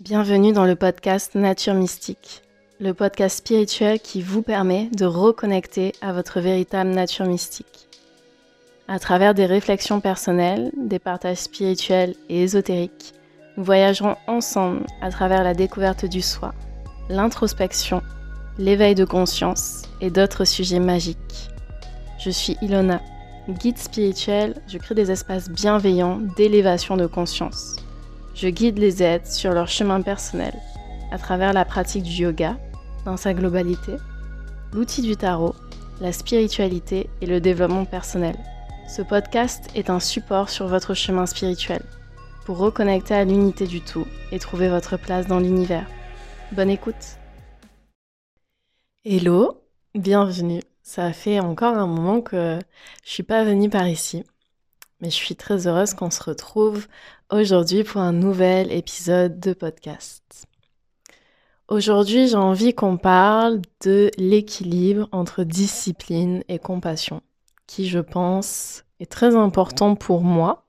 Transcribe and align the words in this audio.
Bienvenue 0.00 0.52
dans 0.52 0.64
le 0.64 0.74
podcast 0.74 1.36
Nature 1.36 1.74
Mystique, 1.74 2.42
le 2.80 2.94
podcast 2.94 3.38
spirituel 3.38 4.00
qui 4.00 4.22
vous 4.22 4.42
permet 4.42 4.86
de 4.86 5.04
reconnecter 5.04 5.92
à 6.00 6.12
votre 6.12 6.40
véritable 6.40 6.90
nature 6.90 7.26
mystique. 7.26 7.88
À 8.88 8.98
travers 8.98 9.34
des 9.34 9.46
réflexions 9.46 10.00
personnelles, 10.00 10.72
des 10.76 10.98
partages 10.98 11.36
spirituels 11.36 12.16
et 12.28 12.42
ésotériques, 12.42 13.14
nous 13.56 13.62
voyagerons 13.62 14.16
ensemble 14.26 14.84
à 15.00 15.10
travers 15.12 15.44
la 15.44 15.54
découverte 15.54 16.06
du 16.06 16.22
soi, 16.22 16.52
l'introspection, 17.08 18.02
l'éveil 18.58 18.96
de 18.96 19.04
conscience 19.04 19.82
et 20.00 20.10
d'autres 20.10 20.44
sujets 20.44 20.80
magiques. 20.80 21.50
Je 22.18 22.30
suis 22.30 22.56
Ilona, 22.62 23.00
guide 23.48 23.78
spirituel, 23.78 24.56
je 24.66 24.78
crée 24.78 24.96
des 24.96 25.12
espaces 25.12 25.48
bienveillants 25.48 26.18
d'élévation 26.36 26.96
de 26.96 27.06
conscience. 27.06 27.76
Je 28.34 28.48
guide 28.48 28.78
les 28.78 29.00
aides 29.00 29.26
sur 29.26 29.52
leur 29.52 29.68
chemin 29.68 30.02
personnel 30.02 30.54
à 31.12 31.18
travers 31.18 31.52
la 31.52 31.64
pratique 31.64 32.02
du 32.02 32.22
yoga 32.22 32.58
dans 33.04 33.16
sa 33.16 33.32
globalité, 33.32 33.92
l'outil 34.72 35.02
du 35.02 35.16
tarot, 35.16 35.54
la 36.00 36.12
spiritualité 36.12 37.08
et 37.20 37.26
le 37.26 37.40
développement 37.40 37.84
personnel. 37.84 38.34
Ce 38.88 39.02
podcast 39.02 39.70
est 39.76 39.88
un 39.88 40.00
support 40.00 40.50
sur 40.50 40.66
votre 40.66 40.94
chemin 40.94 41.26
spirituel 41.26 41.82
pour 42.44 42.58
reconnecter 42.58 43.14
à 43.14 43.24
l'unité 43.24 43.68
du 43.68 43.80
tout 43.80 44.06
et 44.32 44.40
trouver 44.40 44.68
votre 44.68 44.96
place 44.96 45.28
dans 45.28 45.38
l'univers. 45.38 45.86
Bonne 46.50 46.70
écoute 46.70 47.18
Hello, 49.04 49.62
bienvenue. 49.94 50.62
Ça 50.82 51.12
fait 51.12 51.38
encore 51.38 51.78
un 51.78 51.86
moment 51.86 52.20
que 52.20 52.58
je 53.04 53.10
suis 53.10 53.22
pas 53.22 53.44
venue 53.44 53.70
par 53.70 53.86
ici, 53.86 54.24
mais 55.00 55.10
je 55.10 55.14
suis 55.14 55.36
très 55.36 55.68
heureuse 55.68 55.94
qu'on 55.94 56.10
se 56.10 56.22
retrouve 56.22 56.86
aujourd'hui 57.30 57.84
pour 57.84 58.00
un 58.00 58.12
nouvel 58.12 58.72
épisode 58.72 59.40
de 59.40 59.52
podcast. 59.52 60.46
Aujourd'hui, 61.68 62.28
j'ai 62.28 62.36
envie 62.36 62.74
qu'on 62.74 62.96
parle 62.96 63.62
de 63.84 64.10
l'équilibre 64.18 65.08
entre 65.12 65.44
discipline 65.44 66.44
et 66.48 66.58
compassion, 66.58 67.22
qui 67.66 67.88
je 67.88 68.00
pense 68.00 68.84
est 69.00 69.10
très 69.10 69.34
important 69.34 69.94
pour 69.94 70.22
moi 70.22 70.66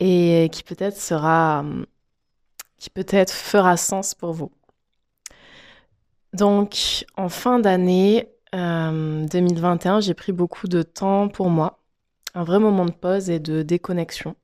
et 0.00 0.48
qui 0.52 0.62
peut-être 0.62 0.96
sera 0.96 1.64
qui 2.78 2.90
peut-être 2.90 3.32
fera 3.32 3.76
sens 3.76 4.14
pour 4.14 4.32
vous. 4.32 4.52
Donc, 6.32 7.04
en 7.16 7.28
fin 7.28 7.58
d'année 7.58 8.28
2021, 8.52 9.96
euh, 9.96 10.00
j'ai 10.00 10.14
pris 10.14 10.32
beaucoup 10.32 10.68
de 10.68 10.82
temps 10.82 11.28
pour 11.28 11.50
moi, 11.50 11.80
un 12.34 12.44
vrai 12.44 12.58
moment 12.58 12.86
de 12.86 12.92
pause 12.92 13.30
et 13.30 13.40
de 13.40 13.62
déconnexion, 13.62 14.36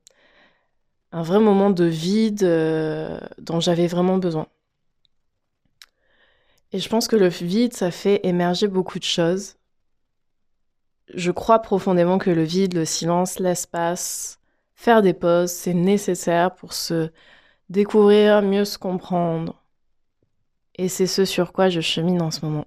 un 1.15 1.23
vrai 1.23 1.39
moment 1.39 1.69
de 1.69 1.85
vide 1.85 2.43
euh, 2.43 3.17
dont 3.37 3.61
j'avais 3.61 3.87
vraiment 3.87 4.17
besoin. 4.17 4.47
Et 6.73 6.79
je 6.79 6.89
pense 6.89 7.07
que 7.07 7.15
le 7.15 7.29
vide, 7.29 7.71
ça 7.71 7.89
fait 7.89 8.19
émerger 8.27 8.67
beaucoup 8.67 8.99
de 8.99 9.05
choses. 9.05 9.55
Je 11.13 11.31
crois 11.31 11.59
profondément 11.59 12.17
que 12.17 12.31
le 12.31 12.43
vide, 12.43 12.73
le 12.73 12.83
silence, 12.83 13.39
l'espace, 13.39 14.39
faire 14.75 15.01
des 15.01 15.13
pauses, 15.13 15.51
c'est 15.51 15.73
nécessaire 15.73 16.53
pour 16.53 16.73
se 16.73 17.09
découvrir, 17.69 18.41
mieux 18.41 18.65
se 18.65 18.77
comprendre. 18.77 19.63
Et 20.75 20.89
c'est 20.89 21.07
ce 21.07 21.23
sur 21.23 21.53
quoi 21.53 21.69
je 21.69 21.79
chemine 21.79 22.21
en 22.21 22.31
ce 22.31 22.45
moment. 22.45 22.65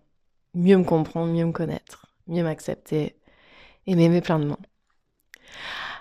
Mieux 0.55 0.79
me 0.79 0.85
comprendre, 0.85 1.35
mieux 1.35 1.45
me 1.45 1.53
connaître, 1.53 2.07
mieux 2.27 2.45
m'accepter 2.45 3.15
et 3.87 3.95
m'aimer 3.95 4.23
pleinement. 4.23 4.59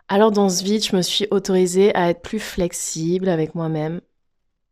Alors 0.10 0.32
dans 0.32 0.48
ce 0.48 0.64
vide, 0.64 0.84
je 0.86 0.96
me 0.96 1.02
suis 1.02 1.28
autorisée 1.32 1.94
à 1.96 2.10
être 2.10 2.22
plus 2.22 2.40
flexible 2.40 3.28
avec 3.28 3.56
moi-même. 3.56 4.00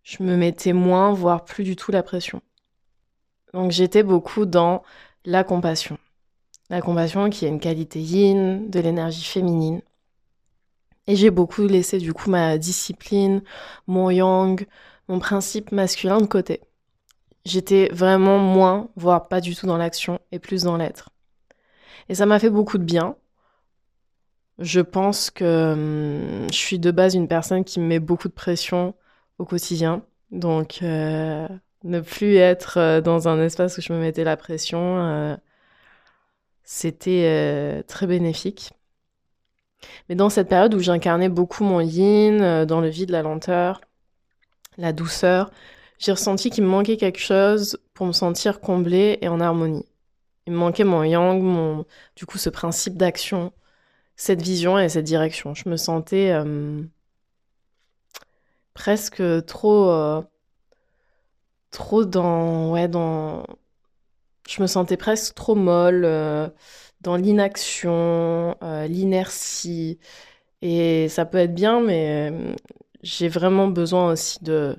Je 0.03 0.23
me 0.23 0.37
mettais 0.37 0.71
moins, 0.71 1.11
voire 1.11 1.43
plus 1.43 1.63
du 1.63 1.75
tout 1.75 1.91
la 1.91 2.03
pression. 2.03 2.41
Donc 3.53 3.71
j'étais 3.71 4.03
beaucoup 4.03 4.45
dans 4.45 4.83
la 5.25 5.43
compassion. 5.43 5.97
La 6.69 6.81
compassion 6.81 7.29
qui 7.29 7.45
est 7.45 7.49
une 7.49 7.59
qualité 7.59 7.99
yin, 7.99 8.69
de 8.69 8.79
l'énergie 8.79 9.25
féminine. 9.25 9.81
Et 11.07 11.15
j'ai 11.15 11.31
beaucoup 11.31 11.63
laissé 11.67 11.97
du 11.97 12.13
coup 12.13 12.29
ma 12.29 12.57
discipline, 12.57 13.43
mon 13.87 14.09
yang, 14.09 14.65
mon 15.09 15.19
principe 15.19 15.71
masculin 15.71 16.19
de 16.19 16.25
côté. 16.25 16.61
J'étais 17.45 17.89
vraiment 17.91 18.39
moins, 18.39 18.89
voire 18.95 19.27
pas 19.27 19.41
du 19.41 19.55
tout 19.55 19.67
dans 19.67 19.77
l'action 19.77 20.19
et 20.31 20.39
plus 20.39 20.63
dans 20.63 20.77
l'être. 20.77 21.09
Et 22.09 22.15
ça 22.15 22.25
m'a 22.25 22.39
fait 22.39 22.49
beaucoup 22.49 22.77
de 22.77 22.83
bien. 22.83 23.15
Je 24.59 24.79
pense 24.81 25.31
que 25.31 25.73
hum, 25.73 26.47
je 26.51 26.57
suis 26.57 26.79
de 26.79 26.91
base 26.91 27.15
une 27.15 27.27
personne 27.27 27.63
qui 27.63 27.79
me 27.79 27.85
met 27.87 27.99
beaucoup 27.99 28.27
de 28.27 28.33
pression 28.33 28.95
au 29.37 29.45
quotidien. 29.45 30.03
Donc, 30.31 30.79
euh, 30.83 31.47
ne 31.83 31.99
plus 32.01 32.35
être 32.37 32.77
euh, 32.79 33.01
dans 33.01 33.27
un 33.27 33.41
espace 33.43 33.77
où 33.77 33.81
je 33.81 33.93
me 33.93 33.99
mettais 33.99 34.23
la 34.23 34.37
pression, 34.37 34.97
euh, 34.99 35.35
c'était 36.63 37.83
très 37.87 38.07
bénéfique. 38.07 38.71
Mais 40.09 40.15
dans 40.15 40.29
cette 40.29 40.49
période 40.49 40.73
où 40.73 40.79
j'incarnais 40.79 41.29
beaucoup 41.29 41.63
mon 41.63 41.79
yin, 41.79 42.65
dans 42.65 42.81
le 42.81 42.89
vide, 42.89 43.11
la 43.11 43.21
lenteur, 43.21 43.81
la 44.77 44.93
douceur, 44.93 45.51
j'ai 45.99 46.11
ressenti 46.11 46.49
qu'il 46.49 46.63
me 46.63 46.69
manquait 46.69 46.97
quelque 46.97 47.19
chose 47.19 47.79
pour 47.93 48.05
me 48.07 48.11
sentir 48.11 48.59
comblée 48.59 49.17
et 49.21 49.27
en 49.27 49.39
harmonie. 49.39 49.85
Il 50.47 50.53
me 50.53 50.57
manquait 50.57 50.83
mon 50.83 51.03
yang, 51.03 51.41
mon, 51.41 51.85
du 52.15 52.25
coup, 52.25 52.37
ce 52.37 52.49
principe 52.49 52.97
d'action, 52.97 53.53
cette 54.15 54.41
vision 54.41 54.79
et 54.79 54.89
cette 54.89 55.05
direction. 55.05 55.53
Je 55.53 55.69
me 55.69 55.77
sentais 55.77 56.31
euh, 56.31 56.81
presque 58.73 59.21
trop, 59.45 59.89
euh, 59.89 60.21
trop 61.71 62.05
dans, 62.05 62.71
ouais, 62.71 62.87
dans, 62.87 63.45
je 64.47 64.61
me 64.61 64.67
sentais 64.67 64.97
presque 64.97 65.35
trop 65.35 65.55
molle 65.55 66.05
euh, 66.05 66.49
dans 67.01 67.17
l'inaction, 67.17 68.55
l'inertie. 68.87 69.99
Et 70.61 71.09
ça 71.09 71.25
peut 71.25 71.37
être 71.39 71.53
bien, 71.55 71.81
mais 71.81 72.33
j'ai 73.03 73.27
vraiment 73.29 73.67
besoin 73.67 74.11
aussi 74.11 74.43
de 74.43 74.77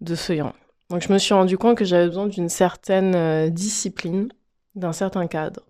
de 0.00 0.16
yang. 0.34 0.52
Donc 0.90 1.02
je 1.02 1.12
me 1.12 1.18
suis 1.18 1.34
rendu 1.34 1.58
compte 1.58 1.76
que 1.78 1.84
j'avais 1.84 2.06
besoin 2.06 2.26
d'une 2.26 2.48
certaine 2.48 3.50
discipline, 3.50 4.30
d'un 4.74 4.92
certain 4.92 5.26
cadre. 5.28 5.62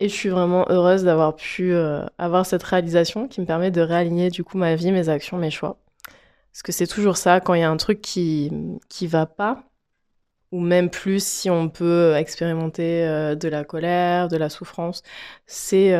Et 0.00 0.08
je 0.08 0.14
suis 0.14 0.28
vraiment 0.28 0.66
heureuse 0.70 1.04
d'avoir 1.04 1.36
pu 1.36 1.72
euh, 1.72 2.04
avoir 2.18 2.46
cette 2.46 2.62
réalisation 2.62 3.28
qui 3.28 3.40
me 3.40 3.46
permet 3.46 3.70
de 3.70 3.80
réaligner 3.80 4.30
du 4.30 4.44
coup 4.44 4.58
ma 4.58 4.74
vie, 4.74 4.92
mes 4.92 5.08
actions, 5.08 5.38
mes 5.38 5.50
choix. 5.50 5.78
Parce 6.52 6.62
que 6.62 6.72
c'est 6.72 6.86
toujours 6.86 7.16
ça, 7.16 7.40
quand 7.40 7.54
il 7.54 7.60
y 7.60 7.64
a 7.64 7.70
un 7.70 7.76
truc 7.76 8.00
qui 8.02 8.50
qui 8.88 9.06
va 9.06 9.26
pas, 9.26 9.64
ou 10.52 10.60
même 10.60 10.90
plus 10.90 11.24
si 11.24 11.50
on 11.50 11.68
peut 11.68 12.14
expérimenter 12.16 13.04
euh, 13.06 13.34
de 13.36 13.48
la 13.48 13.64
colère, 13.64 14.28
de 14.28 14.36
la 14.36 14.48
souffrance, 14.50 15.02
c'est 15.46 15.92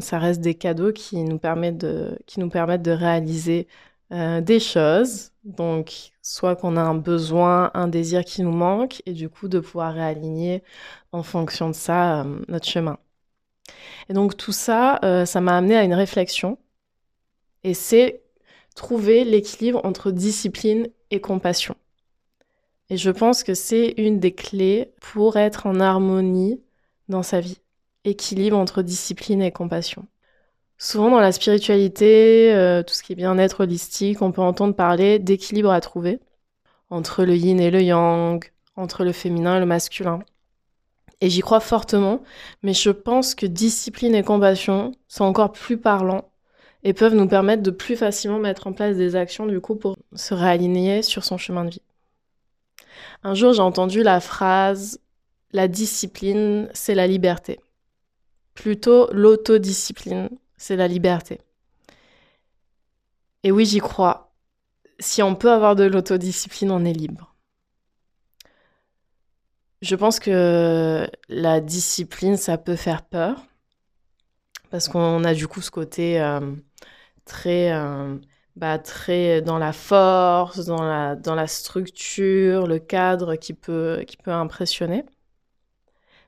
ça 0.00 0.18
reste 0.18 0.40
des 0.40 0.54
cadeaux 0.54 0.92
qui 0.92 1.24
nous 1.24 1.38
permettent 1.38 1.78
de 1.78 2.18
qui 2.26 2.40
nous 2.40 2.50
permettent 2.50 2.82
de 2.82 2.92
réaliser 2.92 3.68
des 4.10 4.60
choses 4.60 5.32
donc, 5.44 6.12
soit 6.22 6.54
qu'on 6.56 6.76
a 6.76 6.82
un 6.82 6.94
besoin, 6.94 7.70
un 7.74 7.88
désir 7.88 8.24
qui 8.24 8.42
nous 8.42 8.52
manque, 8.52 9.02
et 9.06 9.12
du 9.12 9.28
coup 9.28 9.48
de 9.48 9.58
pouvoir 9.60 9.94
réaligner 9.94 10.62
en 11.12 11.22
fonction 11.22 11.68
de 11.68 11.74
ça 11.74 12.22
euh, 12.22 12.40
notre 12.48 12.66
chemin. 12.66 12.98
Et 14.08 14.12
donc 14.14 14.36
tout 14.36 14.52
ça, 14.52 14.98
euh, 15.04 15.24
ça 15.24 15.40
m'a 15.40 15.56
amené 15.56 15.76
à 15.76 15.84
une 15.84 15.94
réflexion, 15.94 16.58
et 17.64 17.74
c'est 17.74 18.22
trouver 18.74 19.24
l'équilibre 19.24 19.80
entre 19.84 20.10
discipline 20.10 20.88
et 21.10 21.20
compassion. 21.20 21.76
Et 22.90 22.96
je 22.96 23.10
pense 23.10 23.42
que 23.42 23.54
c'est 23.54 23.94
une 23.96 24.18
des 24.18 24.32
clés 24.32 24.92
pour 25.00 25.36
être 25.36 25.66
en 25.66 25.80
harmonie 25.80 26.60
dans 27.08 27.22
sa 27.22 27.40
vie. 27.40 27.58
Équilibre 28.04 28.56
entre 28.58 28.82
discipline 28.82 29.42
et 29.42 29.52
compassion. 29.52 30.06
Souvent 30.78 31.10
dans 31.10 31.20
la 31.20 31.32
spiritualité, 31.32 32.52
euh, 32.52 32.82
tout 32.82 32.94
ce 32.94 33.02
qui 33.02 33.12
est 33.12 33.16
bien-être 33.16 33.60
holistique, 33.60 34.20
on 34.20 34.32
peut 34.32 34.42
entendre 34.42 34.74
parler 34.74 35.18
d'équilibre 35.18 35.70
à 35.70 35.80
trouver 35.80 36.18
entre 36.90 37.24
le 37.24 37.36
yin 37.36 37.60
et 37.60 37.70
le 37.70 37.82
yang, 37.82 38.44
entre 38.76 39.04
le 39.04 39.12
féminin 39.12 39.56
et 39.56 39.60
le 39.60 39.66
masculin. 39.66 40.18
Et 41.22 41.30
j'y 41.30 41.40
crois 41.40 41.60
fortement, 41.60 42.20
mais 42.64 42.74
je 42.74 42.90
pense 42.90 43.36
que 43.36 43.46
discipline 43.46 44.16
et 44.16 44.24
compassion 44.24 44.90
sont 45.06 45.24
encore 45.24 45.52
plus 45.52 45.78
parlants 45.78 46.28
et 46.82 46.94
peuvent 46.94 47.14
nous 47.14 47.28
permettre 47.28 47.62
de 47.62 47.70
plus 47.70 47.94
facilement 47.96 48.40
mettre 48.40 48.66
en 48.66 48.72
place 48.72 48.96
des 48.96 49.14
actions 49.14 49.46
du 49.46 49.60
coup 49.60 49.76
pour 49.76 49.96
se 50.16 50.34
réaligner 50.34 51.00
sur 51.02 51.22
son 51.22 51.38
chemin 51.38 51.64
de 51.64 51.70
vie. 51.70 51.82
Un 53.22 53.34
jour, 53.34 53.52
j'ai 53.52 53.62
entendu 53.62 54.02
la 54.02 54.18
phrase 54.18 54.98
la 55.52 55.68
discipline, 55.68 56.68
c'est 56.74 56.96
la 56.96 57.06
liberté. 57.06 57.60
Plutôt 58.54 59.08
l'autodiscipline, 59.12 60.28
c'est 60.56 60.76
la 60.76 60.88
liberté. 60.88 61.40
Et 63.44 63.52
oui, 63.52 63.64
j'y 63.64 63.78
crois. 63.78 64.32
Si 64.98 65.22
on 65.22 65.36
peut 65.36 65.52
avoir 65.52 65.76
de 65.76 65.84
l'autodiscipline, 65.84 66.72
on 66.72 66.84
est 66.84 66.92
libre. 66.92 67.31
Je 69.82 69.96
pense 69.96 70.20
que 70.20 71.08
la 71.28 71.60
discipline, 71.60 72.36
ça 72.36 72.56
peut 72.56 72.76
faire 72.76 73.02
peur. 73.02 73.44
Parce 74.70 74.88
qu'on 74.88 75.24
a 75.24 75.34
du 75.34 75.48
coup 75.48 75.60
ce 75.60 75.70
côté 75.70 76.20
euh, 76.20 76.40
très 77.24 77.72
euh, 77.72 78.16
bah, 78.56 78.78
très 78.78 79.42
dans 79.42 79.58
la 79.58 79.72
force, 79.72 80.64
dans 80.66 80.82
la, 80.82 81.46
structure, 81.46 82.66
le 82.66 82.78
cadre 82.78 83.34
qui 83.36 83.54
peut, 83.54 84.04
qui 84.06 84.16
peut 84.16 84.30
impressionner. 84.30 85.04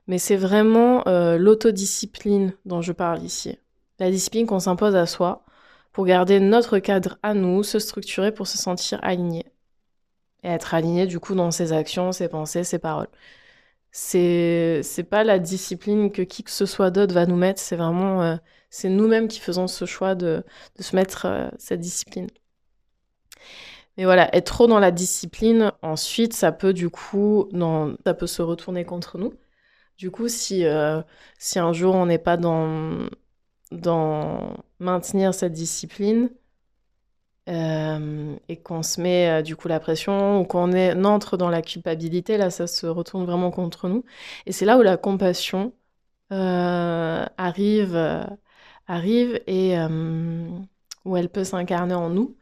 Mais 0.07 0.17
c'est 0.19 0.35
vraiment 0.35 1.07
euh, 1.07 1.37
l'autodiscipline 1.37 2.53
dont 2.65 2.81
je 2.81 2.91
parle 2.91 3.23
ici. 3.23 3.57
La 3.99 4.11
discipline 4.11 4.45
qu'on 4.45 4.59
s'impose 4.59 4.95
à 4.95 5.05
soi 5.05 5.43
pour 5.93 6.05
garder 6.05 6.39
notre 6.39 6.79
cadre 6.79 7.17
à 7.23 7.33
nous, 7.33 7.63
se 7.63 7.79
structurer 7.79 8.31
pour 8.33 8.47
se 8.47 8.57
sentir 8.57 8.99
aligné. 9.01 9.45
Et 10.43 10.49
être 10.49 10.73
aligné 10.73 11.07
du 11.07 11.19
coup 11.19 11.35
dans 11.35 11.51
ses 11.51 11.73
actions, 11.73 12.11
ses 12.11 12.27
pensées, 12.27 12.63
ses 12.63 12.79
paroles. 12.79 13.07
C'est 13.97 14.81
c'est 14.83 15.03
pas 15.05 15.23
la 15.23 15.39
discipline 15.39 16.11
que 16.11 16.21
qui 16.21 16.43
que 16.43 16.51
ce 16.51 16.65
soit 16.65 16.91
d'autre 16.91 17.13
va 17.13 17.25
nous 17.25 17.37
mettre, 17.37 17.61
c'est 17.61 17.77
vraiment 17.77 18.21
euh, 18.23 18.35
c'est 18.69 18.89
nous-mêmes 18.89 19.27
qui 19.29 19.39
faisons 19.39 19.67
ce 19.67 19.85
choix 19.85 20.15
de, 20.15 20.43
de 20.77 20.83
se 20.83 20.95
mettre 20.97 21.25
euh, 21.27 21.49
cette 21.57 21.79
discipline. 21.79 22.27
Mais 23.97 24.03
voilà, 24.05 24.33
être 24.35 24.47
trop 24.47 24.67
dans 24.67 24.79
la 24.79 24.91
discipline, 24.91 25.71
ensuite, 25.81 26.33
ça 26.33 26.51
peut 26.51 26.73
du 26.73 26.89
coup, 26.89 27.47
non, 27.53 27.97
ça 28.05 28.13
peut 28.13 28.27
se 28.27 28.41
retourner 28.41 28.83
contre 28.85 29.17
nous. 29.17 29.33
Du 29.97 30.11
coup, 30.11 30.27
si, 30.29 30.65
euh, 30.65 31.01
si 31.39 31.59
un 31.59 31.73
jour 31.73 31.95
on 31.95 32.07
n'est 32.07 32.19
pas 32.19 32.37
dans, 32.37 33.07
dans 33.71 34.57
maintenir 34.79 35.33
cette 35.33 35.53
discipline 35.53 36.29
euh, 37.47 38.35
et 38.49 38.57
qu'on 38.57 38.81
se 38.81 38.99
met 38.99 39.29
euh, 39.29 39.41
du 39.43 39.55
coup 39.55 39.67
la 39.67 39.79
pression 39.79 40.39
ou 40.41 40.45
qu'on 40.45 40.73
entre 41.05 41.37
dans 41.37 41.49
la 41.49 41.61
culpabilité, 41.61 42.37
là, 42.37 42.49
ça 42.49 42.65
se 42.67 42.87
retourne 42.87 43.25
vraiment 43.25 43.51
contre 43.51 43.87
nous. 43.87 44.03
Et 44.47 44.51
c'est 44.51 44.65
là 44.65 44.77
où 44.77 44.81
la 44.81 44.97
compassion 44.97 45.73
euh, 46.31 47.25
arrive, 47.37 47.95
arrive 48.87 49.41
et 49.47 49.75
où 51.05 51.17
elle 51.17 51.29
peut 51.29 51.43
s'incarner 51.43 51.93
en 51.95 52.09
nous 52.09 52.35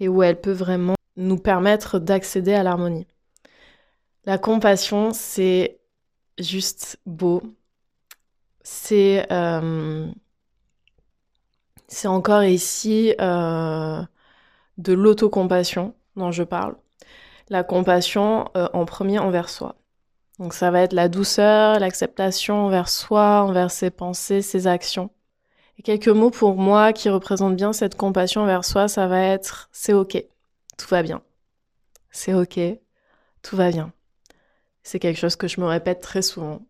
et 0.00 0.08
où 0.08 0.22
elle 0.22 0.40
peut 0.40 0.52
vraiment 0.52 0.94
nous 1.16 1.38
permettre 1.38 1.98
d'accéder 1.98 2.52
à 2.54 2.62
l'harmonie. 2.62 3.06
La 4.24 4.38
compassion, 4.38 5.12
c'est 5.12 5.80
juste 6.38 6.98
beau. 7.06 7.42
C'est 8.62 9.26
c'est 11.88 12.08
encore 12.08 12.44
ici 12.44 13.14
de 14.78 14.92
l'autocompassion 14.92 15.94
dont 16.16 16.30
je 16.30 16.42
parle. 16.42 16.76
La 17.48 17.64
compassion 17.64 18.48
euh, 18.56 18.68
en 18.72 18.84
premier 18.84 19.18
envers 19.18 19.48
soi. 19.48 19.76
Donc 20.38 20.54
ça 20.54 20.70
va 20.70 20.80
être 20.80 20.94
la 20.94 21.08
douceur, 21.08 21.78
l'acceptation 21.78 22.66
envers 22.66 22.88
soi, 22.88 23.42
envers 23.42 23.70
ses 23.70 23.90
pensées, 23.90 24.40
ses 24.42 24.66
actions. 24.66 25.10
Et 25.78 25.82
quelques 25.82 26.08
mots 26.08 26.30
pour 26.30 26.56
moi 26.56 26.92
qui 26.92 27.08
représentent 27.10 27.56
bien 27.56 27.72
cette 27.72 27.96
compassion 27.96 28.42
envers 28.42 28.64
soi, 28.64 28.88
ça 28.88 29.06
va 29.06 29.20
être 29.22 29.68
c'est 29.72 29.92
ok, 29.92 30.24
tout 30.78 30.88
va 30.88 31.02
bien. 31.02 31.22
C'est 32.10 32.34
ok, 32.34 32.58
tout 33.42 33.56
va 33.56 33.70
bien. 33.70 33.92
C'est 34.82 34.98
quelque 34.98 35.18
chose 35.18 35.36
que 35.36 35.48
je 35.48 35.60
me 35.60 35.66
répète 35.66 36.00
très 36.00 36.22
souvent. 36.22 36.62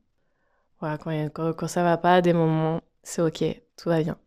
Voilà, 0.80 0.98
quand, 0.98 1.10
quand, 1.32 1.52
quand 1.52 1.68
ça 1.68 1.82
va 1.82 1.96
pas, 1.96 2.16
à 2.16 2.20
des 2.22 2.32
moments, 2.32 2.80
c'est 3.02 3.22
ok, 3.22 3.44
tout 3.76 3.88
va 3.88 4.02
bien. 4.02 4.18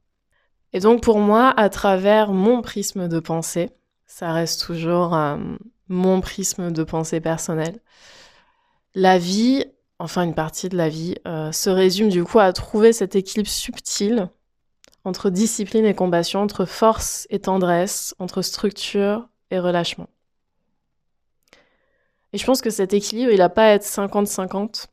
Et 0.74 0.80
donc 0.80 1.02
pour 1.02 1.20
moi, 1.20 1.54
à 1.56 1.70
travers 1.70 2.34
mon 2.34 2.62
prisme 2.62 3.08
de 3.08 3.20
pensée, 3.20 3.70
ça 4.06 4.34
reste 4.34 4.66
toujours 4.66 5.16
euh, 5.16 5.38
mon 5.88 6.20
prisme 6.20 6.72
de 6.72 6.84
pensée 6.84 7.22
personnelle, 7.22 7.80
la 8.96 9.18
vie, 9.18 9.66
enfin 10.00 10.24
une 10.24 10.36
partie 10.36 10.70
de 10.70 10.78
la 10.78 10.90
vie, 10.90 11.16
euh, 11.28 11.52
se 11.52 11.70
résume 11.70 12.10
du 12.10 12.24
coup 12.24 12.40
à 12.40 12.52
trouver 12.54 12.94
cet 12.94 13.16
équilibre 13.16 13.50
subtil 13.50 14.30
entre 15.06 15.30
discipline 15.30 15.86
et 15.86 15.94
compassion, 15.94 16.42
entre 16.42 16.66
force 16.66 17.28
et 17.30 17.40
tendresse, 17.40 18.16
entre 18.20 18.42
structure 18.42 19.28
et 19.52 19.60
relâchement. 19.60 20.08
Et 22.32 22.38
je 22.38 22.46
pense 22.46 22.62
que 22.62 22.70
cet 22.70 22.94
équilibre, 22.94 23.32
il 23.32 23.38
n'a 23.38 23.50
pas 23.50 23.66
à 23.66 23.74
être 23.74 23.84
50-50, 23.84 24.88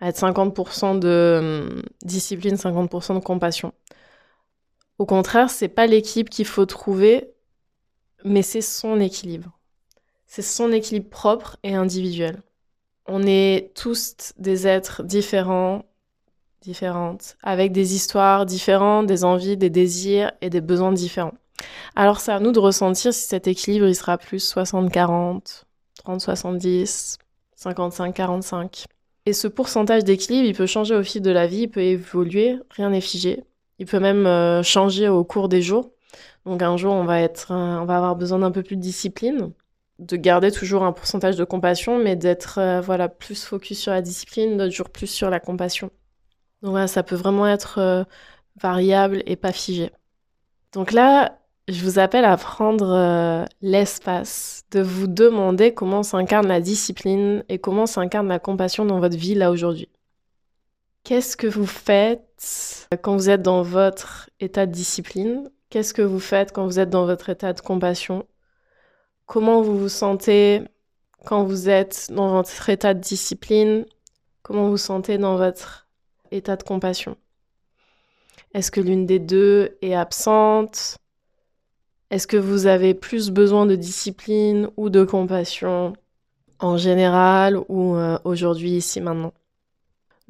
à 0.00 0.08
être 0.08 0.18
50% 0.18 0.98
de 0.98 1.68
hum, 1.70 1.82
discipline, 2.02 2.56
50% 2.56 3.14
de 3.14 3.20
compassion. 3.20 3.72
Au 5.00 5.06
contraire, 5.06 5.48
c'est 5.48 5.68
pas 5.68 5.86
l'équipe 5.86 6.28
qu'il 6.28 6.44
faut 6.44 6.66
trouver, 6.66 7.30
mais 8.22 8.42
c'est 8.42 8.60
son 8.60 9.00
équilibre. 9.00 9.58
C'est 10.26 10.42
son 10.42 10.72
équilibre 10.72 11.08
propre 11.08 11.56
et 11.62 11.74
individuel. 11.74 12.42
On 13.06 13.22
est 13.22 13.72
tous 13.74 14.34
des 14.36 14.66
êtres 14.66 15.02
différents, 15.02 15.86
différentes, 16.60 17.38
avec 17.42 17.72
des 17.72 17.94
histoires 17.94 18.44
différentes, 18.44 19.06
des 19.06 19.24
envies, 19.24 19.56
des 19.56 19.70
désirs 19.70 20.32
et 20.42 20.50
des 20.50 20.60
besoins 20.60 20.92
différents. 20.92 21.32
Alors 21.96 22.20
c'est 22.20 22.32
à 22.32 22.38
nous 22.38 22.52
de 22.52 22.60
ressentir 22.60 23.14
si 23.14 23.26
cet 23.26 23.46
équilibre 23.46 23.86
il 23.86 23.96
sera 23.96 24.18
plus 24.18 24.52
60-40, 24.54 25.62
30-70, 26.04 27.16
55-45. 27.58 28.84
Et 29.24 29.32
ce 29.32 29.48
pourcentage 29.48 30.04
d'équilibre, 30.04 30.46
il 30.46 30.54
peut 30.54 30.66
changer 30.66 30.94
au 30.94 31.02
fil 31.02 31.22
de 31.22 31.30
la 31.30 31.46
vie, 31.46 31.62
il 31.62 31.70
peut 31.70 31.80
évoluer, 31.80 32.58
rien 32.76 32.90
n'est 32.90 33.00
figé. 33.00 33.44
Il 33.80 33.86
peut 33.86 33.98
même 33.98 34.26
euh, 34.26 34.62
changer 34.62 35.08
au 35.08 35.24
cours 35.24 35.48
des 35.48 35.62
jours. 35.62 35.90
Donc 36.44 36.62
un 36.62 36.76
jour, 36.76 36.92
on 36.92 37.04
va, 37.04 37.20
être, 37.20 37.50
on 37.50 37.86
va 37.86 37.96
avoir 37.96 38.14
besoin 38.14 38.38
d'un 38.38 38.50
peu 38.50 38.62
plus 38.62 38.76
de 38.76 38.82
discipline, 38.82 39.52
de 39.98 40.16
garder 40.16 40.52
toujours 40.52 40.84
un 40.84 40.92
pourcentage 40.92 41.36
de 41.36 41.44
compassion, 41.44 41.98
mais 41.98 42.14
d'être 42.14 42.58
euh, 42.58 42.80
voilà 42.82 43.08
plus 43.08 43.42
focus 43.42 43.80
sur 43.80 43.92
la 43.92 44.02
discipline, 44.02 44.58
d'autres 44.58 44.74
jours 44.74 44.90
plus 44.90 45.06
sur 45.06 45.30
la 45.30 45.40
compassion. 45.40 45.90
Donc 46.62 46.72
voilà, 46.72 46.88
ça 46.88 47.02
peut 47.02 47.16
vraiment 47.16 47.46
être 47.46 47.78
euh, 47.78 48.04
variable 48.60 49.22
et 49.26 49.36
pas 49.36 49.52
figé. 49.52 49.90
Donc 50.72 50.92
là, 50.92 51.38
je 51.68 51.82
vous 51.82 51.98
appelle 51.98 52.26
à 52.26 52.36
prendre 52.36 53.46
l'espace, 53.62 54.64
de 54.72 54.80
vous 54.80 55.06
demander 55.06 55.72
comment 55.72 56.02
s'incarne 56.02 56.48
la 56.48 56.60
discipline 56.60 57.44
et 57.48 57.58
comment 57.58 57.86
s'incarne 57.86 58.28
la 58.28 58.38
compassion 58.38 58.84
dans 58.84 59.00
votre 59.00 59.16
vie 59.16 59.34
là 59.34 59.50
aujourd'hui. 59.50 59.88
Qu'est-ce 61.04 61.36
que 61.36 61.46
vous 61.46 61.66
faites 61.66 62.86
quand 63.02 63.16
vous 63.16 63.30
êtes 63.30 63.42
dans 63.42 63.62
votre 63.62 64.30
état 64.38 64.66
de 64.66 64.72
discipline? 64.72 65.50
Qu'est-ce 65.70 65.94
que 65.94 66.02
vous 66.02 66.20
faites 66.20 66.52
quand 66.52 66.66
vous 66.66 66.78
êtes 66.78 66.90
dans 66.90 67.06
votre 67.06 67.30
état 67.30 67.52
de 67.52 67.60
compassion? 67.60 68.26
Comment 69.26 69.62
vous 69.62 69.78
vous 69.78 69.88
sentez 69.88 70.62
quand 71.24 71.44
vous 71.44 71.68
êtes 71.68 72.08
dans 72.10 72.28
votre 72.30 72.68
état 72.68 72.94
de 72.94 73.00
discipline? 73.00 73.86
Comment 74.42 74.64
vous 74.64 74.72
vous 74.72 74.76
sentez 74.76 75.16
dans 75.16 75.36
votre 75.36 75.88
état 76.30 76.56
de 76.56 76.62
compassion? 76.62 77.16
Est-ce 78.52 78.70
que 78.70 78.80
l'une 78.80 79.06
des 79.06 79.20
deux 79.20 79.78
est 79.82 79.94
absente? 79.94 80.98
Est-ce 82.10 82.26
que 82.26 82.36
vous 82.36 82.66
avez 82.66 82.94
plus 82.94 83.30
besoin 83.30 83.66
de 83.66 83.76
discipline 83.76 84.68
ou 84.76 84.90
de 84.90 85.04
compassion 85.04 85.92
en 86.58 86.76
général 86.76 87.56
ou 87.68 87.94
euh, 87.94 88.18
aujourd'hui, 88.24 88.72
ici, 88.72 89.00
maintenant? 89.00 89.32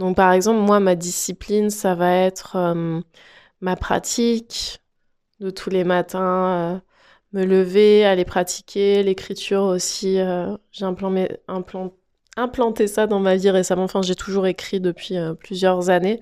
Donc 0.01 0.17
par 0.17 0.33
exemple, 0.33 0.61
moi, 0.61 0.81
ma 0.81 0.97
discipline, 0.97 1.69
ça 1.69 1.95
va 1.95 2.17
être 2.17 2.57
euh, 2.57 3.03
ma 3.61 3.77
pratique 3.77 4.81
de 5.41 5.51
tous 5.51 5.69
les 5.69 5.85
matins, 5.85 6.77
euh, 6.77 6.81
me 7.35 7.45
lever, 7.45 8.07
aller 8.07 8.25
pratiquer, 8.25 9.03
l'écriture 9.03 9.63
aussi. 9.63 10.19
Euh, 10.19 10.57
j'ai 10.73 10.87
implanté, 10.87 12.87
ça 12.87 13.07
dans 13.07 13.21
ma 13.21 13.37
vie 13.37 13.51
récemment. 13.51 13.85
Enfin, 13.85 14.01
j'ai 14.01 14.15
toujours 14.15 14.47
écrit 14.47 14.81
depuis 14.81 15.17
plusieurs 15.39 15.91
années. 15.91 16.21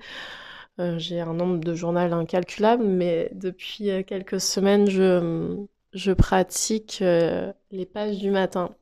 j'ai 0.97 1.21
un 1.21 1.33
nombre 1.33 1.59
de 1.59 1.73
journaux 1.73 1.99
incalculable, 1.99 2.83
mais 2.83 3.29
depuis 3.33 3.91
quelques 4.05 4.41
semaines, 4.41 4.89
je, 4.89 6.11
pratique 6.13 6.97
les 6.99 7.85
pages 7.85 8.17
du 8.17 8.31
matin. 8.31 8.75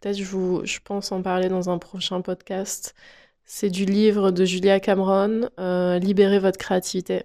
Peut-être 0.00 0.18
je 0.18 0.78
pense 0.84 1.12
en 1.12 1.22
parler 1.22 1.48
dans 1.48 1.70
un 1.70 1.78
prochain 1.78 2.20
podcast. 2.20 2.94
C'est 3.52 3.68
du 3.68 3.84
livre 3.84 4.30
de 4.30 4.44
Julia 4.44 4.78
Cameron, 4.78 5.50
euh, 5.58 5.98
Libérez 5.98 6.38
votre 6.38 6.56
créativité. 6.56 7.24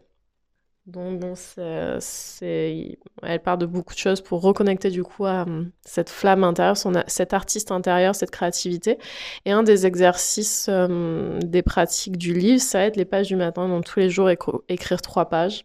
Donc 0.87 1.19
bon, 1.19 1.35
elle 1.61 3.41
part 3.43 3.59
de 3.59 3.67
beaucoup 3.67 3.93
de 3.93 3.99
choses 3.99 4.21
pour 4.21 4.41
reconnecter 4.41 4.89
du 4.89 5.03
coup 5.03 5.27
à 5.27 5.45
euh, 5.47 5.65
cette 5.83 6.09
flamme 6.09 6.43
intérieure, 6.43 6.77
cet 7.05 7.35
artiste 7.35 7.71
intérieur, 7.71 8.15
cette 8.15 8.31
créativité. 8.31 8.97
Et 9.45 9.51
un 9.51 9.61
des 9.61 9.85
exercices, 9.85 10.65
euh, 10.67 11.37
des 11.43 11.61
pratiques 11.61 12.17
du 12.17 12.33
livre, 12.33 12.59
ça 12.59 12.79
va 12.79 12.85
être 12.85 12.97
les 12.97 13.05
pages 13.05 13.27
du 13.27 13.35
matin. 13.35 13.69
Donc 13.69 13.85
tous 13.85 13.99
les 13.99 14.09
jours 14.09 14.31
écrire 14.67 15.01
trois 15.03 15.29
pages. 15.29 15.63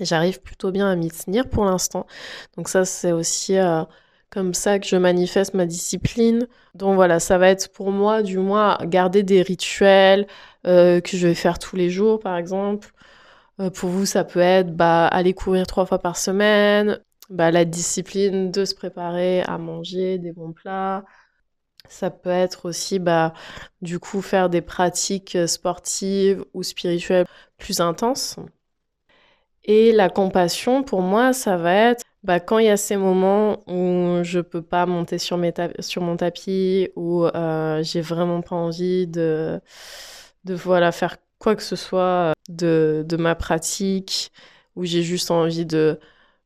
J'arrive 0.00 0.40
plutôt 0.40 0.70
bien 0.70 0.90
à 0.90 0.96
m'y 0.96 1.10
tenir 1.10 1.46
pour 1.46 1.66
l'instant. 1.66 2.06
Donc 2.56 2.70
ça, 2.70 2.86
c'est 2.86 3.12
aussi 3.12 3.58
comme 4.30 4.54
ça 4.54 4.78
que 4.78 4.86
je 4.86 4.96
manifeste 4.96 5.54
ma 5.54 5.66
discipline. 5.66 6.46
Donc 6.74 6.94
voilà, 6.96 7.20
ça 7.20 7.38
va 7.38 7.48
être 7.48 7.72
pour 7.72 7.90
moi, 7.92 8.22
du 8.22 8.38
moins, 8.38 8.78
garder 8.84 9.22
des 9.22 9.42
rituels 9.42 10.26
euh, 10.66 11.00
que 11.00 11.16
je 11.16 11.26
vais 11.28 11.34
faire 11.34 11.58
tous 11.58 11.76
les 11.76 11.90
jours, 11.90 12.20
par 12.20 12.36
exemple. 12.36 12.92
Euh, 13.60 13.70
pour 13.70 13.90
vous, 13.90 14.06
ça 14.06 14.24
peut 14.24 14.40
être 14.40 14.74
bah, 14.76 15.06
aller 15.08 15.34
courir 15.34 15.66
trois 15.66 15.86
fois 15.86 15.98
par 15.98 16.16
semaine, 16.16 17.00
bah, 17.30 17.50
la 17.50 17.64
discipline 17.64 18.50
de 18.50 18.64
se 18.64 18.74
préparer 18.74 19.42
à 19.42 19.58
manger 19.58 20.18
des 20.18 20.32
bons 20.32 20.52
plats. 20.52 21.04
Ça 21.88 22.10
peut 22.10 22.30
être 22.30 22.66
aussi, 22.68 22.98
bah, 22.98 23.34
du 23.82 23.98
coup, 23.98 24.22
faire 24.22 24.50
des 24.50 24.62
pratiques 24.62 25.38
sportives 25.48 26.44
ou 26.54 26.62
spirituelles 26.62 27.26
plus 27.58 27.80
intenses. 27.80 28.36
Et 29.64 29.92
la 29.92 30.08
compassion, 30.08 30.82
pour 30.82 31.02
moi, 31.02 31.32
ça 31.32 31.56
va 31.56 31.74
être 31.74 32.04
bah, 32.24 32.40
quand 32.40 32.58
il 32.58 32.66
y 32.66 32.68
a 32.68 32.76
ces 32.76 32.96
moments 32.96 33.60
où 33.68 34.22
je 34.24 34.40
peux 34.40 34.62
pas 34.62 34.86
monter 34.86 35.18
sur, 35.18 35.38
mes 35.38 35.52
sur 35.80 36.02
mon 36.02 36.16
tapis, 36.16 36.90
où 36.96 37.24
euh, 37.24 37.82
j'ai 37.82 38.00
vraiment 38.00 38.40
pas 38.42 38.56
envie 38.56 39.06
de, 39.06 39.60
de 40.44 40.54
voilà, 40.54 40.92
faire 40.92 41.16
quoi 41.38 41.54
que 41.56 41.62
ce 41.62 41.76
soit 41.76 42.32
de, 42.48 43.04
de 43.06 43.16
ma 43.16 43.34
pratique, 43.34 44.32
où 44.76 44.84
j'ai 44.84 45.02
juste 45.02 45.30
envie 45.30 45.66
de, 45.66 45.98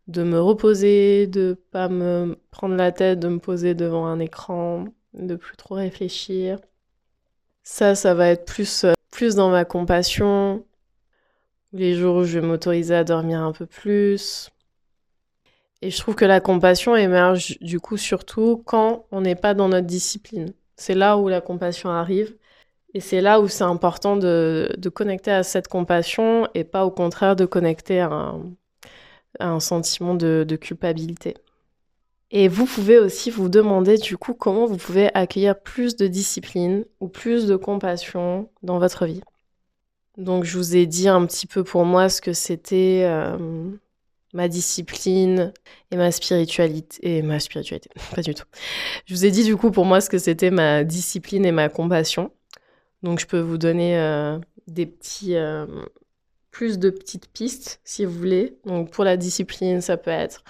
de 0.08 0.22
me 0.22 0.40
reposer, 0.40 1.26
de 1.26 1.58
pas 1.70 1.88
me 1.88 2.38
prendre 2.50 2.76
la 2.76 2.92
tête, 2.92 3.20
de 3.20 3.28
me 3.28 3.38
poser 3.38 3.74
devant 3.74 4.06
un 4.06 4.20
écran, 4.20 4.86
de 5.14 5.36
plus 5.36 5.56
trop 5.56 5.76
réfléchir. 5.76 6.58
Ça, 7.64 7.94
ça 7.94 8.14
va 8.14 8.28
être 8.28 8.44
plus, 8.44 8.86
plus 9.10 9.34
dans 9.36 9.50
ma 9.50 9.64
compassion, 9.64 10.64
les 11.72 11.94
jours 11.94 12.16
où 12.16 12.24
je 12.24 12.38
vais 12.38 12.46
m'autoriser 12.46 12.94
à 12.94 13.04
dormir 13.04 13.40
un 13.40 13.52
peu 13.52 13.66
plus. 13.66 14.50
Et 15.82 15.90
je 15.90 15.98
trouve 15.98 16.14
que 16.14 16.24
la 16.24 16.40
compassion 16.40 16.94
émerge 16.94 17.58
du 17.60 17.80
coup 17.80 17.96
surtout 17.96 18.62
quand 18.64 19.04
on 19.10 19.20
n'est 19.20 19.34
pas 19.34 19.52
dans 19.52 19.68
notre 19.68 19.86
discipline. 19.86 20.54
C'est 20.76 20.94
là 20.94 21.18
où 21.18 21.28
la 21.28 21.40
compassion 21.40 21.90
arrive. 21.90 22.36
Et 22.94 23.00
c'est 23.00 23.20
là 23.20 23.40
où 23.40 23.48
c'est 23.48 23.64
important 23.64 24.16
de, 24.16 24.70
de, 24.76 24.88
connecter 24.88 25.30
à 25.30 25.42
cette 25.42 25.66
compassion 25.66 26.46
et 26.54 26.62
pas 26.62 26.84
au 26.84 26.90
contraire 26.90 27.36
de 27.36 27.46
connecter 27.46 28.00
à 28.00 28.34
un, 29.40 29.60
sentiment 29.60 30.14
de, 30.14 30.44
de, 30.46 30.56
culpabilité. 30.56 31.34
Et 32.30 32.48
vous 32.48 32.66
pouvez 32.66 32.98
aussi 32.98 33.30
vous 33.30 33.48
demander 33.48 33.96
du 33.96 34.18
coup 34.18 34.34
comment 34.34 34.66
vous 34.66 34.76
pouvez 34.76 35.12
accueillir 35.14 35.58
plus 35.58 35.96
de 35.96 36.06
discipline 36.06 36.84
ou 37.00 37.08
plus 37.08 37.46
de 37.46 37.56
compassion 37.56 38.50
dans 38.62 38.78
votre 38.78 39.06
vie. 39.06 39.22
Donc 40.18 40.44
je 40.44 40.58
vous 40.58 40.76
ai 40.76 40.86
dit 40.86 41.08
un 41.08 41.24
petit 41.26 41.46
peu 41.46 41.64
pour 41.64 41.86
moi 41.86 42.10
ce 42.10 42.20
que 42.20 42.34
c'était 42.34 43.04
euh, 43.04 43.70
ma 44.32 44.48
discipline 44.48 45.52
et 45.90 45.96
ma 45.96 46.10
spiritualité. 46.10 47.18
Et 47.18 47.22
ma 47.22 47.40
spiritualité, 47.40 47.90
pas 48.14 48.22
du 48.22 48.34
tout. 48.34 48.44
Je 49.06 49.14
vous 49.14 49.24
ai 49.24 49.30
dit 49.30 49.44
du 49.44 49.56
coup 49.56 49.70
pour 49.70 49.84
moi 49.84 50.00
ce 50.00 50.10
que 50.10 50.18
c'était 50.18 50.50
ma 50.50 50.84
discipline 50.84 51.44
et 51.44 51.52
ma 51.52 51.68
compassion. 51.68 52.32
Donc 53.02 53.20
je 53.20 53.26
peux 53.26 53.40
vous 53.40 53.58
donner 53.58 53.98
euh, 53.98 54.38
des 54.68 54.86
petits, 54.86 55.34
euh, 55.36 55.66
plus 56.50 56.78
de 56.78 56.90
petites 56.90 57.28
pistes 57.32 57.80
si 57.84 58.04
vous 58.04 58.12
voulez. 58.12 58.58
Donc 58.64 58.90
pour 58.90 59.04
la 59.04 59.16
discipline, 59.16 59.80
ça 59.80 59.96
peut 59.96 60.10
être 60.10 60.44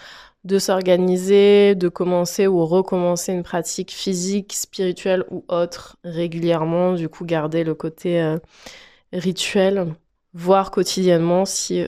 de 0.44 0.58
s'organiser, 0.58 1.74
de 1.74 1.88
commencer 1.88 2.46
ou 2.46 2.66
recommencer 2.66 3.32
une 3.32 3.44
pratique 3.44 3.92
physique, 3.92 4.52
spirituelle 4.54 5.24
ou 5.30 5.44
autre 5.48 5.96
régulièrement. 6.04 6.94
Du 6.94 7.08
coup, 7.08 7.24
garder 7.24 7.64
le 7.64 7.74
côté 7.74 8.20
euh, 8.20 8.38
rituel, 9.12 9.94
voire 10.34 10.70
quotidiennement 10.70 11.44
si, 11.44 11.86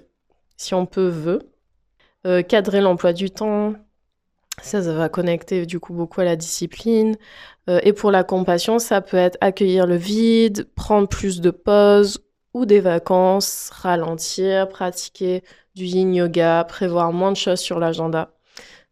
si 0.56 0.74
on 0.74 0.86
peut, 0.86 1.08
veut. 1.08 1.40
Euh, 2.26 2.42
cadrer 2.42 2.80
l'emploi 2.80 3.12
du 3.12 3.30
temps, 3.30 3.74
ça, 4.62 4.80
va 4.80 5.08
connecter 5.08 5.66
du 5.66 5.80
coup 5.80 5.92
beaucoup 5.94 6.20
à 6.20 6.24
la 6.24 6.36
discipline. 6.36 7.16
Euh, 7.68 7.80
et 7.82 7.92
pour 7.92 8.10
la 8.10 8.24
compassion, 8.24 8.78
ça 8.78 9.00
peut 9.00 9.16
être 9.16 9.38
accueillir 9.40 9.86
le 9.86 9.96
vide, 9.96 10.68
prendre 10.74 11.08
plus 11.08 11.40
de 11.40 11.50
pauses 11.50 12.20
ou 12.54 12.66
des 12.66 12.80
vacances, 12.80 13.70
ralentir, 13.72 14.68
pratiquer 14.68 15.42
du 15.74 15.84
yin 15.84 16.14
yoga, 16.14 16.64
prévoir 16.64 17.12
moins 17.12 17.32
de 17.32 17.36
choses 17.36 17.60
sur 17.60 17.78
l'agenda. 17.80 18.30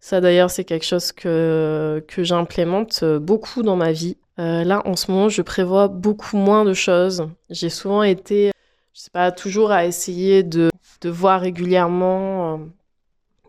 Ça 0.01 0.21
d'ailleurs, 0.21 0.51
c'est 0.51 0.65
quelque 0.65 0.85
chose 0.85 1.13
que, 1.13 2.05
que 2.09 2.25
j'implémente 2.25 3.05
beaucoup 3.05 3.63
dans 3.63 3.77
ma 3.77 3.93
vie. 3.93 4.17
Euh, 4.39 4.65
là, 4.65 4.83
en 4.87 4.97
ce 4.97 5.11
moment, 5.11 5.29
je 5.29 5.43
prévois 5.43 5.89
beaucoup 5.89 6.37
moins 6.37 6.65
de 6.65 6.75
choses. 6.75 7.29
J'ai 7.51 7.69
souvent 7.69 8.03
été, 8.03 8.51
je 8.95 9.01
sais 9.01 9.11
pas, 9.11 9.31
toujours 9.31 9.71
à 9.71 9.85
essayer 9.87 10.43
de, 10.43 10.71
de 11.03 11.11
voir 11.11 11.41
régulièrement 11.43 12.55
euh, 12.55 12.59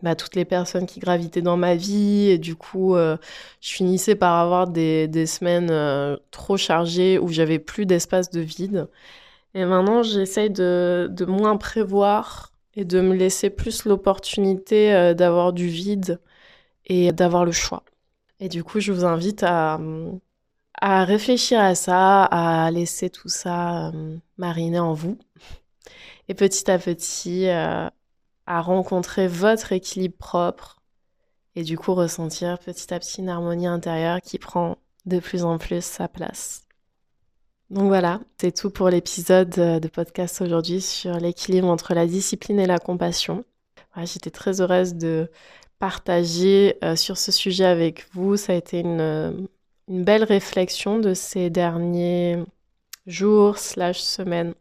bah, 0.04 0.14
toutes 0.14 0.36
les 0.36 0.44
personnes 0.44 0.86
qui 0.86 1.00
gravitaient 1.00 1.42
dans 1.42 1.56
ma 1.56 1.76
vie. 1.76 2.28
Et 2.30 2.38
du 2.38 2.56
coup, 2.56 2.94
euh, 2.94 3.16
je 3.62 3.72
finissais 3.72 4.14
par 4.16 4.34
avoir 4.34 4.68
des, 4.68 5.26
semaines 5.26 5.70
euh, 5.70 6.16
trop 6.30 6.58
chargées 6.58 7.18
où 7.18 7.28
j'avais 7.28 7.58
plus 7.58 7.86
d'espace 7.86 8.30
de 8.30 8.40
vide. 8.40 8.88
Et 9.54 9.64
maintenant, 9.64 10.02
j'essaye 10.02 10.50
de, 10.50 11.08
de 11.10 11.24
moins 11.24 11.56
prévoir 11.56 12.52
et 12.76 12.84
de 12.84 13.00
me 13.00 13.14
laisser 13.14 13.50
plus 13.50 13.86
l'opportunité 13.86 14.94
euh, 14.94 15.14
d'avoir 15.14 15.54
du 15.54 15.68
vide 15.68 16.20
et 16.86 17.12
d'avoir 17.12 17.46
le 17.46 17.52
choix. 17.52 17.82
Et 18.40 18.48
du 18.50 18.62
coup, 18.64 18.80
je 18.80 18.92
vous 18.92 19.06
invite 19.06 19.42
à, 19.42 19.80
à 20.80 21.04
réfléchir 21.04 21.60
à 21.60 21.74
ça, 21.74 22.24
à 22.24 22.70
laisser 22.70 23.10
tout 23.10 23.28
ça 23.28 23.92
mariner 24.36 24.80
en 24.80 24.92
vous. 24.92 25.18
Et 26.28 26.34
petit 26.34 26.70
à 26.70 26.78
petit, 26.78 27.48
à 28.46 28.60
rencontrer 28.60 29.28
votre 29.28 29.72
équilibre 29.72 30.16
propre 30.16 30.80
et 31.56 31.62
du 31.62 31.78
coup 31.78 31.94
ressentir 31.94 32.58
petit 32.58 32.92
à 32.92 32.98
petit 32.98 33.20
une 33.20 33.28
harmonie 33.28 33.66
intérieure 33.66 34.20
qui 34.20 34.38
prend 34.38 34.76
de 35.06 35.18
plus 35.18 35.44
en 35.44 35.58
plus 35.58 35.84
sa 35.84 36.08
place. 36.08 36.62
Donc 37.70 37.86
voilà, 37.88 38.20
c'est 38.40 38.54
tout 38.54 38.70
pour 38.70 38.88
l'épisode 38.88 39.50
de 39.50 39.88
podcast 39.88 40.40
aujourd'hui 40.42 40.80
sur 40.80 41.18
l'équilibre 41.18 41.68
entre 41.68 41.94
la 41.94 42.06
discipline 42.06 42.60
et 42.60 42.66
la 42.66 42.78
compassion. 42.78 43.44
J'étais 43.96 44.30
très 44.30 44.60
heureuse 44.60 44.94
de 44.94 45.30
partager 45.78 46.76
euh, 46.82 46.96
sur 46.96 47.16
ce 47.16 47.30
sujet 47.30 47.64
avec 47.64 48.06
vous. 48.12 48.36
Ça 48.36 48.52
a 48.52 48.56
été 48.56 48.80
une, 48.80 49.48
une 49.88 50.04
belle 50.04 50.24
réflexion 50.24 50.98
de 50.98 51.14
ces 51.14 51.50
derniers 51.50 52.42
jours 53.06 53.58
slash 53.58 54.00
semaines. 54.00 54.54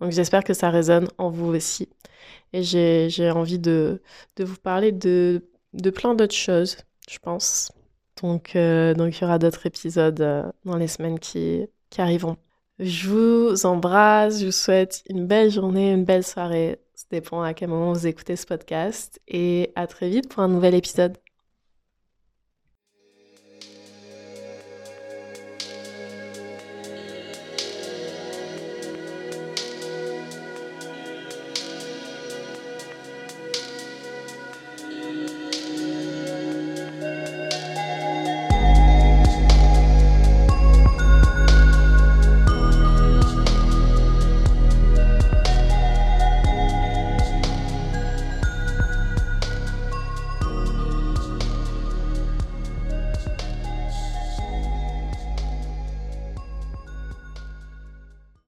Donc 0.00 0.12
j'espère 0.12 0.44
que 0.44 0.54
ça 0.54 0.70
résonne 0.70 1.08
en 1.18 1.30
vous 1.30 1.54
aussi. 1.54 1.88
Et 2.52 2.62
j'ai 2.62 3.30
envie 3.30 3.58
de, 3.58 4.00
de, 4.36 4.44
vous 4.44 4.56
parler 4.56 4.92
de, 4.92 5.42
de 5.72 5.90
plein 5.90 6.14
d'autres 6.14 6.34
choses, 6.34 6.76
je 7.08 7.18
pense. 7.18 7.72
Donc, 8.22 8.54
euh, 8.56 8.94
donc 8.94 9.18
il 9.18 9.22
y 9.22 9.24
aura 9.24 9.38
d'autres 9.38 9.66
épisodes 9.66 10.20
euh, 10.20 10.44
dans 10.64 10.76
les 10.76 10.86
semaines 10.88 11.18
qui, 11.18 11.66
qui 11.90 12.00
arriveront. 12.00 12.36
Je 12.78 13.08
vous 13.08 13.66
embrasse, 13.66 14.40
je 14.40 14.46
vous 14.46 14.52
souhaite 14.52 15.02
une 15.08 15.26
belle 15.26 15.50
journée, 15.50 15.92
une 15.92 16.04
belle 16.04 16.24
soirée. 16.24 16.80
Ça 16.94 17.06
dépend 17.10 17.42
à 17.42 17.54
quel 17.54 17.68
moment 17.68 17.92
vous 17.92 18.06
écoutez 18.06 18.36
ce 18.36 18.46
podcast. 18.46 19.20
Et 19.28 19.72
à 19.74 19.86
très 19.86 20.08
vite 20.08 20.28
pour 20.28 20.42
un 20.42 20.48
nouvel 20.48 20.74
épisode. 20.74 21.16